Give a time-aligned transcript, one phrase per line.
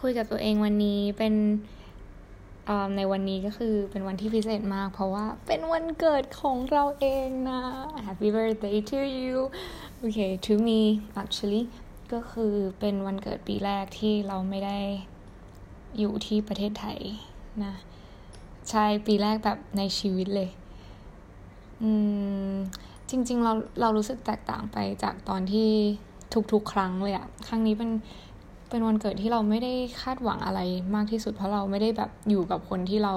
[0.00, 1.34] คุยกับตัวเองวันนี้เป็น
[2.96, 7.60] ในวันนี้ก็คือเป็นวันที่พิเศษมาก เพราะว่าเป็นวันเกิดของเราเองนะ
[8.06, 9.36] Happy birthday to you
[10.04, 10.80] okay to me
[11.22, 11.62] actually
[12.12, 14.78] ก็คือเป็นวันเกิดปีแรกที่เราไม่ได้
[15.98, 16.98] อยู่ที่ประเทศไทย
[17.64, 17.74] นะ
[18.70, 20.50] ใช่ปีแรกแบบในชีวิตเลย
[21.82, 21.90] อื
[22.50, 22.54] ม
[23.10, 25.70] จริง ๆ เราเรารู้สึกแตกต่างไปจากตอนที่
[26.52, 27.90] ทุกๆ ครั้งเลยอะครั้งนี้เป็น
[28.70, 30.60] เป็นวันเกิดที่เราไม่ได้คาดหวังอะไร
[30.94, 33.14] มากที่สุด เพราะเราไม่ได้แบบอยู่กับคนที่เรา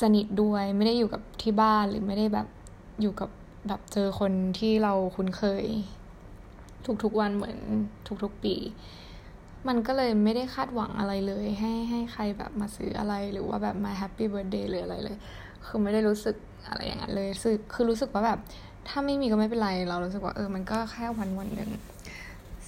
[0.00, 2.46] สนิทด้วย ไม่ได้อยู่กับที่บ้านหรือไม่ได้แบบ
[3.00, 3.30] อยู่กับ
[3.68, 5.64] แบบเจอคนที่เราคุ้นเคย
[7.02, 7.58] ทุกๆวันเหมือน
[8.22, 8.54] ทุกๆปี
[9.68, 15.16] มันก็เลยไม่ได้คาดหวังอะไรเลย ให้ให้ใครแบบมาซื้ออะไรหรือว่าแบบมา happy birthday หรืออะไรเลย
[15.66, 16.36] คือไม่ได้รู้สึก
[16.68, 18.38] อะไรอย่างนั้นเลยคือคือรู้สึกว่าแบบ
[18.88, 21.70] ถ้าไม่มีก็ไม่เป็นไร เรารู้สึกว่าเออมันก็แค่วันวันหนึ่ง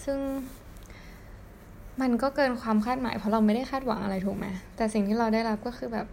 [0.04, 0.18] ซึ่ง
[2.02, 6.06] มันก็เกินความคาดหมายเพราะเราไม่ได้คาดหวังอะไรถูกไหมแต่สิ่งที่เราได้รับก็คือแบบ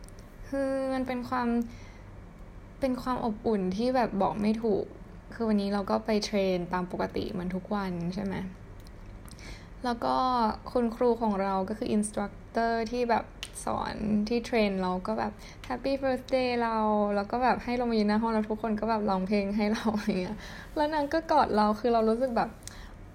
[0.50, 1.48] คือมันเป็นความ
[2.80, 4.86] เป็นความอบอุ่นที่แบบบอกไม่ถูก
[5.34, 8.36] คือวันนี้เราก็ไป train ตามปกติมันทุกวันใช่ไหม
[9.86, 10.16] แล้วก็
[10.72, 13.26] คุณครูของเราก็คือ instructor ที่แบบ
[13.66, 13.96] สอน
[14.28, 15.32] ที่ train เราก็แบบ
[15.66, 16.78] happy birthday เรา
[17.16, 20.38] แล้วก็แบบให้ลงมายืนหน้าห้องแล้วทุกคนก็แบบร้องเพลงให้เราอะไรเงี้ย
[20.76, 22.50] แล้วนางก็กอดเราคือเรารู้สึกแบบ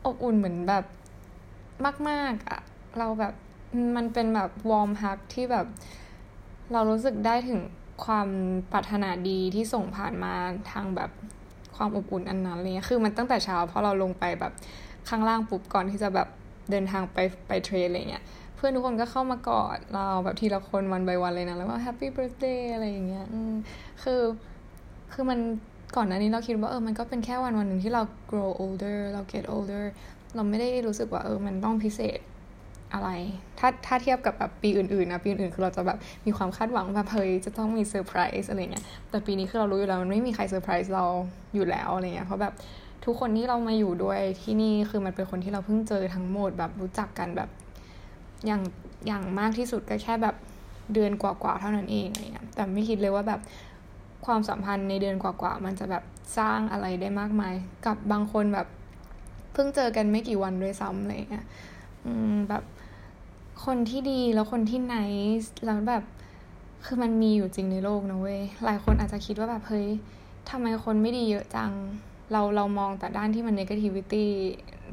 [0.07, 0.85] อบอุ่นเหมือนแบบ
[2.09, 2.61] มากๆอะ
[2.99, 3.35] เราแบบ
[3.97, 5.67] มันเป็นแบบ warm hug ที่แบบ
[6.73, 7.61] เรารู้สึกได้ถึง
[8.05, 8.29] ความ
[8.73, 10.33] ปรารถนาดีที่ส่งผ่านมา
[10.73, 11.11] ทางแบบ
[11.77, 14.53] ความอบอุ่นอันนั้นเลยคือมันตั้งแต่เช้าเพราะเราลงไปแบบ
[15.09, 16.29] ข้างล่างปุ๊บก่อนที่จะแบบ
[16.71, 18.25] เดินทางไปไป train อะไรเงี้ย
[18.57, 23.27] เพื่อนทุกคนก็เข้ามากอดเราแบบทีละคน one by one เลยนะ แล้วว่าแฮปปี้เบิร์ a เดย์อะไรอย่างเงี้ย
[24.03, 24.21] คือ
[25.13, 25.39] คือมัน
[25.97, 29.85] ก่อนหน้านี้เราคิดว่าเออมันก็เป็นแค่วันวันหนึ่งที่เรา grow older เรา get older
[30.35, 32.19] เราไม่ได้รู้สึกว่าเออมันต้องพิเศษ
[32.95, 33.11] อะไร
[33.59, 41.05] ถ้าถ้าเทียบกับแบบปีอื่นๆนะปีอื่นๆคือเราจะแบบมีความคาดหวังว่าเฮ้ยจะต้องมีเซอร์ไพรส์อะไรเงี้ยแต่ปีนี้คือเรารู้อยู่แล้วมันไม่มีใครเซอร์ไพรส์เรา
[41.55, 42.55] อยู่แล้วอะไรเงี้ยเพราะแบบ
[43.05, 47.49] ทุกคนที่เรามาอยู่ด้วยที่นี่คือมันเป็นคนที่เราเพิ่งเจอทั้งหมดแบบรู้จักกันแบบ
[48.47, 48.63] อย่าง
[49.07, 50.37] อย่างมากที่สุดก็แค่แบบ
[50.95, 53.41] เดือนกว่าๆเท่านั้นเองอะไรเงี้ยแต่ไม่คิดเลยว่าแบบ
[54.27, 56.05] ความสัมพันธ์ในเดือนกว่าๆมันจะแบบ
[56.39, 57.55] สร้างอะไรได้มากมาย
[57.87, 58.67] กับบางคนแบบ
[59.57, 61.47] เพิ่งเจอกันไม่กี่วันด้วยซ้ำอะไรเงี้ย
[62.49, 62.65] แบบ
[63.65, 64.95] คนที่ดีแล้วคนที่ไน
[65.43, 66.05] ส์แล้วแบบ
[66.85, 69.89] คือมันมีอยู่จริงในโลกนะเว้ยหลายคนอาจจะคิดว่าแบบเฮ้ย
[70.51, 71.73] ทำไมคนไม่ดีเยอะจัง
[72.33, 74.25] เราเรามองแต่ด้านที่มัน negativity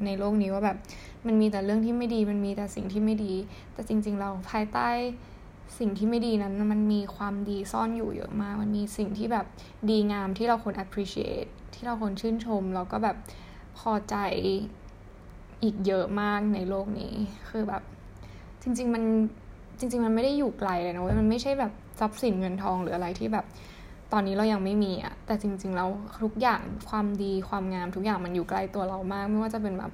[0.06, 0.78] ในโลกนี้ว่าแบบ
[1.26, 3.34] มันมีแต่เรื่องที่ไม่ดีมันมีแต่สิ่งที่ไม่ดี
[3.74, 4.90] แต่จริง ๆ เราภายใต้
[5.80, 9.46] สิ่งที่ไม่ดีนั้นมันมีความดีซ่อนอยู่เยอะมาก มันมีสิ่งที่แบบ
[9.90, 13.18] ดีงามที่เราควร appreciate ที่เราควรชื่นชม แล้วก็แบบ
[13.78, 14.16] พอใจ
[15.64, 17.14] อีกเยอะมากในโลกนี้
[17.50, 17.84] คือแบบ
[18.62, 19.04] จริง ๆ มัน
[19.80, 23.46] จริง ๆ มันไม่ได้อยู่ไกลเลยนะเว้ยมันไม่ใช่แบบทรัพย์สินเงินทองหรืออะไรที่แบบ
[24.12, 25.90] ตอนนี้เรายังไม่มีอะแต่จริง ๆ แล้ว
[26.24, 29.92] ทุกอย่างความดีความงามทุกอย่างมันอยู่ใกล้ตัวเรามาก ไม่ว่าจะเป็นแบบ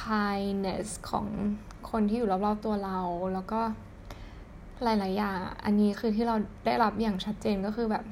[0.00, 1.26] kindness ของ
[1.90, 2.98] คนที่อยู่รอบๆตัวเรา
[3.34, 3.60] แล้วก็
[4.82, 6.36] หลาย ๆ อย่าง อันนี้คือที่เรา
[6.66, 8.04] ได้รับอย่างชัดเจนก็คือแบบ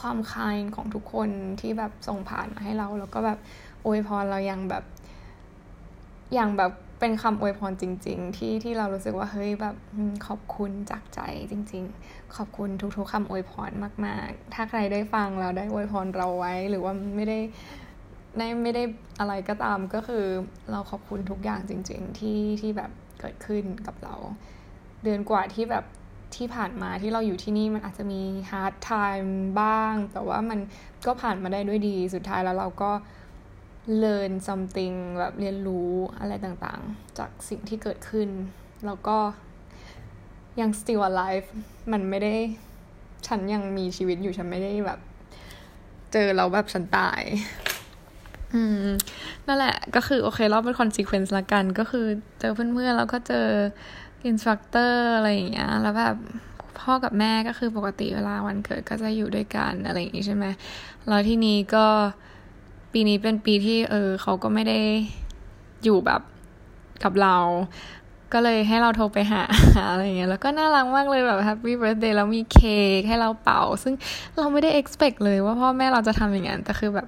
[0.00, 1.30] ความคายของทุกคน
[1.60, 3.38] ที่แบบส่งผ่านมาให้เรา แล้วก็แบบ
[3.86, 4.84] อวยพรเราอย่างแบบ
[6.34, 9.76] อย่างแบบเป็นคำอวยพรจริง ๆ ที่ที่เรารู้สึกว่าเฮ้ยแบบ
[10.26, 13.70] ขอบคุณจากใจจริง ๆ ขอบคุณทุกๆคำอวยพร
[14.06, 17.38] มาก ๆ ถ้าใครได้ฟังเราได้อวยพรเราไว้ หรือว่าไม่ได้
[18.36, 18.82] ในไม่ได้
[19.20, 20.24] อะไรก็ตามก็คือ
[20.70, 22.90] เราขอบคุณทุกอย่างจริง ๆ ที่ที่แบบ
[23.20, 24.14] เกิดขึ้นกับเรา
[25.02, 25.84] เดือนกว่าที่แบบ
[26.36, 30.58] ที่ผ่านมาที่เราอยู่ที่นี่มันอาจจะมี hard time บ้าง แต่ว่ามัน
[31.06, 32.90] ก็ผ่านมาได้ด้วยดีสุดท้ายแล้วเราก็
[34.02, 38.28] learn something แบบเรียนรู้อะไรต่างๆ จากสิ่งที่เกิดขึ้น
[38.86, 39.16] แล้วก็
[40.60, 41.48] ยัง still alive
[41.92, 42.34] มันไม่ได้
[43.26, 44.98] ฉันยังมีชีวิตอยู่ฉันไม่ได้แบบ
[46.12, 47.22] เจอเราแบบฉันตาย
[48.54, 48.86] อืม
[49.46, 52.06] นั่นแหละ ก็คือโอเคเราเป็น consequence ละกัน ก็คือ
[52.40, 53.46] เจอเพื่อนๆแล้วก็เจอ
[54.26, 56.16] instructor อะไรอย่างเงี้ยแล้วแบบ
[56.80, 60.44] พ่อกับแม่ก็คือปกติเวลาวันเกิดก็จะอยู่ด้วยกันอะไรอย่างงี้ใช่ไหม
[61.08, 61.86] แล้วที่นี้ก็
[62.92, 64.80] ปีนี้เป็นปีที่เออเขาก็ไม่ได้
[65.84, 66.22] อยู่แบบ
[67.02, 67.36] กับเรา
[68.32, 69.42] ก็เลยให้เราโทรไปหา
[69.90, 73.94] อะไรเงี้ยแล้วก็น่ารักมากเลยแบบแฮปปี้เบิร์ a เดย์แล้วมีเค้กให้เราเป่า ซึ่ง
[74.38, 77.06] เราไม่ได้ expect เลยว่าพ่อแม่เราจะทำอย่างนั้นแต่คือแบบ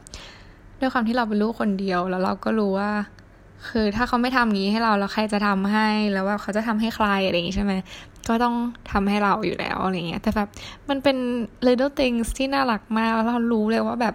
[0.80, 2.90] ด้วยความที่เราเป็นลูกคนเดียว แล้วเราก็รู้ว่า
[3.68, 7.72] คือถ้าเขาไม่ทำงี้ให้เราแล้วใครจะทำให้แล้วว่าเขาจะทำให้ใครอะไรอย่างงี้ใช่ไหม
[8.28, 8.56] ก็ต้อง
[8.92, 10.48] ทำให้เราอยู่แล้วอะไรเงี้ยแต่แบบ
[10.88, 11.16] มันเป็น
[11.66, 14.14] little things ที่น่ารักมากแล้วเรารู้เลยว่าแบบ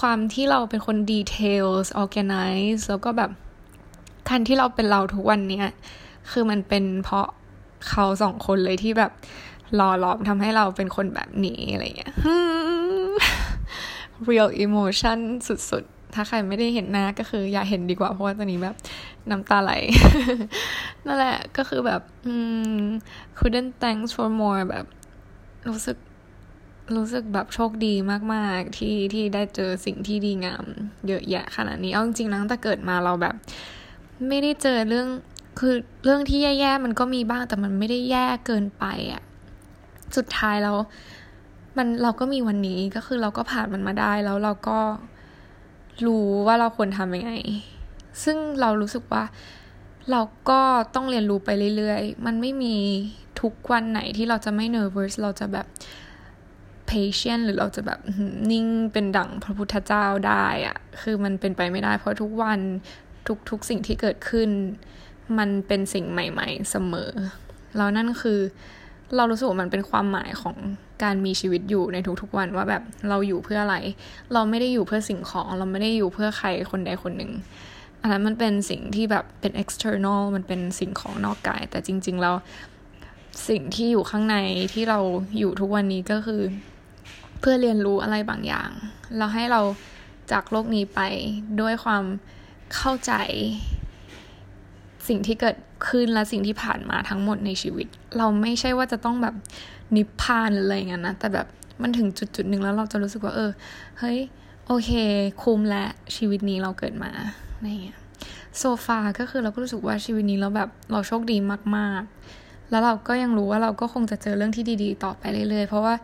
[0.00, 3.30] ความที่เราเป็นคนดีเทลส์ organize แล้วก็แบบ
[4.28, 5.66] การที่เราเป็นเราทุกวันเนี้ย
[6.30, 7.26] คือมันเป็นเพราะ
[7.88, 9.12] เขาสองคนเลยที่แบบ
[9.74, 12.12] หล่อหลอมทำให้เราเป็นคนแบบนี้อะไรเงี้ย
[14.28, 18.76] real emotion สุดๆ ถ้าใครไม่ได้เห็นหน้าก็คือ อย่าเห็นดีกว่าเพราะว่าตอนนี้แบบ
[19.30, 19.72] น้ำตาไหล
[21.06, 22.34] นั่นแหละก็คือแบบอื
[22.80, 22.82] ม
[23.38, 24.86] couldn't thanks for more แบบ
[25.68, 25.96] รู้สึก
[26.96, 27.94] รู้สึกแบบโชคดี
[28.34, 30.64] มาก ๆ ที่ที่ได้เจอสิ่งที่ดีงาม
[31.08, 33.34] เยอะแยะขนาดนี้เอาจริงๆนะตั้งแต่เกิดมาเราแบบ
[34.28, 35.08] ไม่ได้เจอเรื่อง
[35.60, 35.74] คือ
[36.04, 39.22] เรื่องที่แย่ๆมันก็มีบ้างแต่มันไม่ได้แย่เกินไปอะ
[40.16, 40.76] สุดท้ายแล้ว
[41.76, 44.78] มันเราก็มีวันนี้ก็คือเราก็ผ่านมันมาได้แล้วเราก็
[46.04, 47.32] รู้ว่าเราควรทำยังไง
[48.24, 49.24] ซึ่งเรารู้สึกว่า
[50.10, 50.20] เรา
[50.50, 50.60] ก็
[50.94, 52.76] ต้องเรียนรู้ไปเรื่อยๆ มันไม่มี
[53.40, 55.66] ทุกวันไหนที่เราจะไม่ nervous เราจะแบบ
[56.90, 58.00] patient หรือเราจะแบบ
[58.50, 62.60] นิ่งเป็นดั่งพระพุทธเจ้าได้อะคือมันเป็นไปไม่ได้เพราะทุกวัน
[63.50, 64.48] ทุกๆสิ่งที่เกิดขึ้น
[65.38, 67.10] มันเป็นสิ่งใหม่ ๆ เสมอ
[67.76, 68.40] แล้วนั่นคือ
[69.16, 70.56] เรารู้สึกว่ามันเป็นความหมายของ
[71.02, 73.76] การมีชีวิตอยู่ในทุกๆวันว่าแบบเราอยู่เพื่ออะไร
[74.32, 77.32] เราไม่ได้อยู่เพื่อสิ่งของ เราไม่ได้อยู่เพื่อใครคนใดคนหนึ่ง
[78.00, 82.34] อันนั้นมันเป็นสิ่งที่แบบเป็น external มันเป็นสิ่งของนอกกาย แต่จริงๆแล้ว
[83.48, 84.36] สิ่งที่อยู่ข้างใน
[84.72, 84.98] ที่เรา
[85.38, 86.42] อยู่ทุกวันนี้ก็คือ
[87.40, 88.70] เพื่อเรียนรู้อะไรบางอย่าง
[89.16, 89.60] เราให้เรา
[90.32, 91.00] จากโลกนี้ไป
[91.60, 92.04] ด้วยความ
[92.76, 93.12] เข้าใจ
[95.08, 95.56] สิ่งที่เกิด
[95.88, 97.86] ขึ้นและสิ่งที่ผ่านมาทั้งหมดในชีวิต
[98.18, 99.34] เราไม่ใช่ว่าจะต้องแบบ
[99.96, 101.46] นิพพานหรืออะไรเงี้ยนะแต่แบบ
[101.82, 103.50] มันถึงจุดจุดหนึ่งแล้วเราจะรู้สึกว่า เออ
[103.98, 104.18] เฮ้ย
[104.66, 104.90] โอเค
[105.42, 105.84] คุ้มละ
[106.16, 107.10] ชีวิตนี้เราเกิดมา
[107.54, 107.98] อะไรเงี้ย
[108.58, 111.36] so far ก็คือเราก็รู้สึกว่าชีวิตนี้เราแบบเราโชคดี
[111.76, 112.02] มาก
[112.36, 115.94] ๆ แล้วเราก็ยังรู้ว่าเราก็คงจะเจอเรื่องที่ดี ๆ ต่อไปเรื่อย ๆ เพราะว่า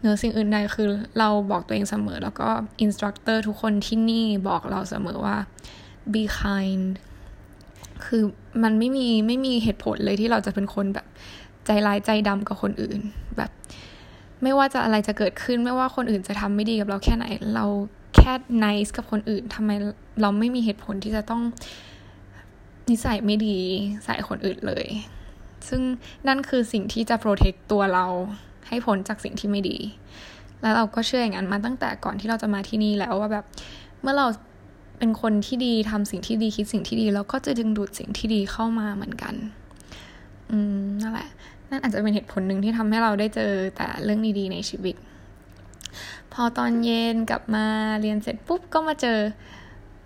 [0.00, 0.88] เหนือสิ่งอื่นใดคือ
[1.18, 2.48] เราบอกตัวเองเสมอ แล้วก็
[2.82, 5.36] instructor ทุกคนที่นี่บอกเราเสมอว่า
[6.12, 6.90] be kind
[8.06, 8.22] คือ
[8.62, 11.06] มันไม่มีไม่มีเหตุผลเลยที่เราจะเป็นคนแบบ
[11.66, 13.00] ใจร้ายใจดำกับคนอื่น
[13.36, 13.50] แบบ
[14.42, 17.66] ไม่ว่าจะอะไรจะเกิดขึ้น ไม่ว่าคนอื่นจะทำไม่ดีกับเราแค่ไหน เรา
[18.16, 18.32] แค่
[18.64, 19.70] nice กับคนอื่นทำไม
[20.20, 21.42] เราไม่มีเหตุผลที่จะต้อง
[22.90, 23.58] นิสัยไม่ดี
[24.04, 24.86] ใส่คนอื่นเลย
[25.68, 25.82] ซึ่ง
[26.28, 28.06] นั่นคือสิ่งที่จะ protect ตัวเรา
[28.68, 29.78] ให้พ้นจากสิ่งที่ไม่ดี
[30.60, 33.44] แล้วเราก็เชื่ออย่างนั้นมาตั้งแต่ก่อนที่เราจะมาที่นี่แล้วว่าแบบ
[34.02, 34.26] เมื่อเรา
[35.00, 39.34] เป็นคนที่ดีทำสิ่งที่ดีคิดสิ่งที่ดี แล้วก็จะดึงดูดสิ่งที่ดีเข้ามาเหมือนกัน
[40.50, 41.28] อืมนั่นแหละ
[41.70, 44.94] นั่นอาจจะเป็นเหตุผลหนึ่งที่ทำให้เราได้เจอแต่เรื่องดีๆในชีวิต
[46.32, 47.66] พอตอนเย็นกลับมา
[48.00, 49.18] เรียนเสร็จปุ๊บก็มาเจอ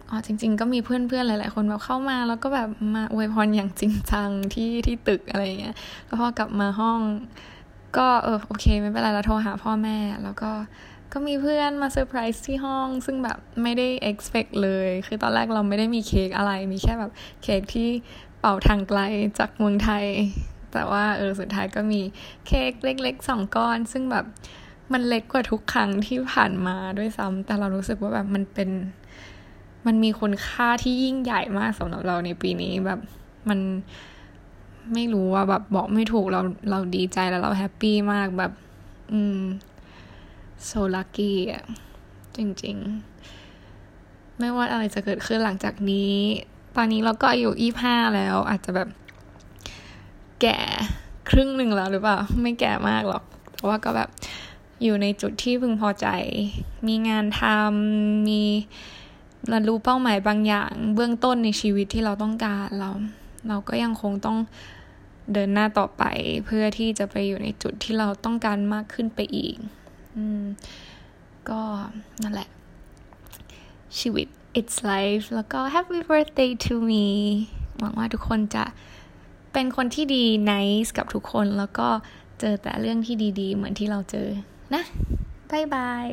[0.09, 5.75] อ๋อจริง ๆ ก็มีเพื่อนๆหลาย ๆ คนแบบเข้ามา แล้วก็แบบมาอวยพรอย่างจริงจังที่ที่ตึกอะไรเงี้ย
[6.07, 6.99] แล้วพอกลับมาห้อง
[7.97, 10.51] ก็เออโอเคไม่เป็นไรเราโทรหาพ่อแม่แล้วก็
[11.17, 17.13] ก็มีเพื่อนมาเซอร์ไพรส์ที่ห้อง ซึ่งแบบไม่ได้ expect เลย คือตอนแรกเราไม่ได้มีเค้กอะไร มีแค่แบบ
[17.43, 17.89] เค้กที่
[18.41, 19.01] เป่าทางไกล
[19.39, 20.05] จากเมืองไทย
[20.73, 22.01] แต่ว่าเออสุดท้ายก็มี
[22.47, 24.25] เค้กเล็กๆสองก้อน ซึ่งแบบ
[24.93, 28.71] มันเล็กกว่าทุกครั้งที่ผ่านมาด้วยซ้ำแต่เรารู้สึกว่าแบบมันเป็น
[29.87, 33.01] มันมีคุณค่าที่ยิ่งใหญ่มากสำหรับเราในปีนี้แบบ
[33.49, 33.61] มัน
[34.95, 36.41] ไม่รู้ว่าแบบบอกไม่ถูกเรา
[36.71, 38.53] เราดีใจแล้วเราแฮปปี้มากแบบ
[39.13, 39.41] อืม
[40.71, 41.65] so lucky อะ
[42.37, 46.15] จริงๆ ไม่ว่าอะไรจะเกิดขึ้นหลังจากนี้
[46.77, 48.89] ตอนนี้เราก็อายุยี่ห้าแล้ว อาจจะแบบ
[50.43, 50.59] แก่
[51.31, 54.09] ครึ่งหนึ่งแล้วหรือเปล่า ไม่แก่มากหรอก แต่ว่าก็แบบ
[54.83, 56.07] อยู่ในจุดที่พึงพอใจ
[56.87, 58.43] มีงานทำ มี
[59.53, 62.91] บรรลุเป้าหมายบางอย่าง เบื้องต้นในชีวิตที่เราต้องการเรา
[63.49, 64.39] เราก็ยังคงต้อง
[65.33, 66.03] เดินหน้าต่อไป
[66.47, 69.57] เพื่อที่จะไปอยู่ในจุดที่เราต้องการมากขึ้นไปอีก
[70.17, 70.45] อืม
[71.49, 71.61] ก็
[72.23, 72.49] นั่นแหละ
[73.99, 74.27] ชีวิต
[74.59, 77.07] it's life แล้วก็ happy birthday to me
[77.79, 78.65] หวังว่าทุกคนจะ
[79.53, 81.89] เป็นคนที่ดี nice กับทุกคน แล้วก็
[82.41, 84.29] เจอแต่เรื่องที่ดีๆ เหมือนที่เราเจอ
[84.75, 84.83] นะ
[85.51, 86.07] บายบาย